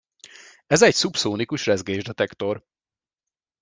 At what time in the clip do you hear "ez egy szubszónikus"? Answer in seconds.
0.67-1.65